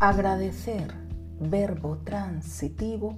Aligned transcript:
Agradecer, 0.00 0.94
verbo 1.40 1.98
transitivo, 2.04 3.16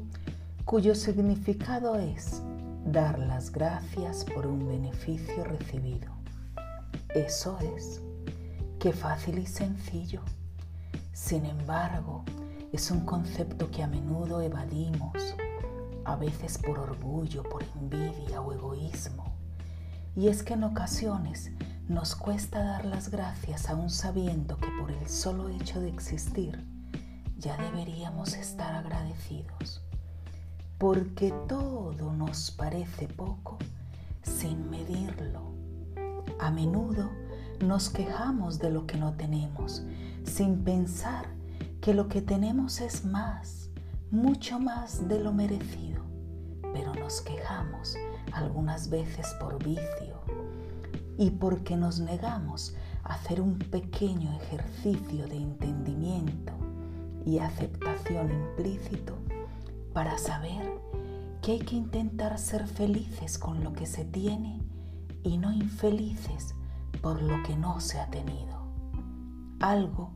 cuyo 0.65 0.95
significado 0.95 1.97
es 1.97 2.41
dar 2.87 3.19
las 3.19 3.53
gracias 3.53 4.25
por 4.25 4.47
un 4.47 4.67
beneficio 4.67 5.45
recibido. 5.45 6.11
Eso 7.15 7.58
es, 7.77 8.01
qué 8.79 8.95
fácil 8.95 9.40
y 9.40 9.47
sencillo. 9.47 10.22
Sin 11.13 11.45
embargo, 11.45 12.24
es 12.72 12.90
un 12.90 13.01
concepto 13.01 13.71
que 13.71 13.83
a 13.83 13.87
menudo 13.87 14.40
evadimos, 14.40 15.37
a 16.06 16.16
veces 16.16 16.56
por 16.56 16.78
orgullo, 16.78 17.42
por 17.42 17.62
envidia 17.78 18.41
o 18.41 18.55
egoísmo. 18.55 19.34
Y 20.16 20.28
es 20.28 20.42
que 20.42 20.55
en 20.55 20.65
ocasiones 20.65 21.52
nos 21.91 22.15
cuesta 22.15 22.62
dar 22.62 22.84
las 22.84 23.11
gracias 23.11 23.69
aún 23.69 23.91
sabiendo 23.91 24.56
que 24.56 24.69
por 24.80 24.92
el 24.92 25.09
solo 25.09 25.48
hecho 25.48 25.80
de 25.80 25.88
existir 25.88 26.64
ya 27.37 27.56
deberíamos 27.56 28.34
estar 28.34 28.77
agradecidos. 28.77 29.83
Porque 30.78 31.34
todo 31.48 32.12
nos 32.12 32.52
parece 32.52 33.09
poco 33.09 33.59
sin 34.23 34.70
medirlo. 34.70 35.52
A 36.38 36.52
menudo 36.52 37.11
nos 37.59 37.91
quejamos 37.91 38.61
de 38.61 38.70
lo 38.70 38.86
que 38.86 38.97
no 38.97 39.14
tenemos 39.14 39.83
sin 40.22 40.62
pensar 40.62 41.27
que 41.80 41.92
lo 41.92 42.06
que 42.06 42.22
tenemos 42.22 42.80
es 42.80 43.05
más, 43.05 43.69
mucho 44.12 44.61
más 44.61 45.09
de 45.09 45.19
lo 45.19 45.33
merecido. 45.33 46.05
Pero 46.72 46.95
nos 46.95 47.20
quejamos 47.20 47.97
algunas 48.33 48.91
veces 48.91 49.27
por 49.41 49.61
vicio 49.64 50.20
y 51.20 51.33
porque 51.33 51.77
nos 51.77 52.01
negamos 52.01 52.74
a 53.05 53.12
hacer 53.12 53.42
un 53.42 53.59
pequeño 53.59 54.33
ejercicio 54.41 55.28
de 55.28 55.37
entendimiento 55.37 56.55
y 57.27 57.41
aceptación 57.41 58.33
implícito 58.33 59.19
para 59.92 60.17
saber 60.17 60.81
que 61.42 61.53
hay 61.53 61.59
que 61.59 61.77
intentar 61.77 62.39
ser 62.39 62.67
felices 62.67 63.39
con 63.39 63.62
lo 63.62 63.75
que 63.75 63.84
se 63.84 64.06
tiene 64.06 64.62
y 65.22 65.36
no 65.36 65.53
infelices 65.53 66.55
por 67.03 67.20
lo 67.20 67.42
que 67.42 67.55
no 67.55 67.81
se 67.81 68.00
ha 68.00 68.06
tenido. 68.06 68.72
Algo 69.61 70.12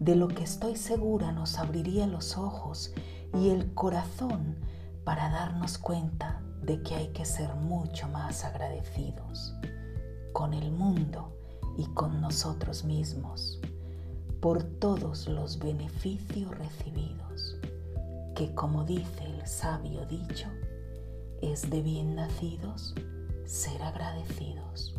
de 0.00 0.16
lo 0.16 0.26
que 0.28 0.44
estoy 0.44 0.76
segura 0.76 1.32
nos 1.32 1.58
abriría 1.58 2.06
los 2.06 2.38
ojos 2.38 2.94
y 3.34 3.50
el 3.50 3.74
corazón 3.74 4.56
para 5.04 5.28
darnos 5.28 5.76
cuenta 5.76 6.40
de 6.62 6.82
que 6.82 6.94
hay 6.94 7.08
que 7.08 7.26
ser 7.26 7.54
mucho 7.56 8.08
más 8.08 8.42
agradecidos 8.42 9.54
con 10.36 10.52
el 10.52 10.70
mundo 10.70 11.32
y 11.78 11.86
con 11.94 12.20
nosotros 12.20 12.84
mismos 12.84 13.58
por 14.38 14.62
todos 14.62 15.28
los 15.28 15.58
beneficios 15.58 16.50
recibidos, 16.58 17.56
que 18.34 18.54
como 18.54 18.84
dice 18.84 19.24
el 19.24 19.46
sabio 19.46 20.04
dicho, 20.04 20.46
es 21.40 21.70
de 21.70 21.80
bien 21.80 22.16
nacidos 22.16 22.94
ser 23.46 23.82
agradecidos. 23.82 24.94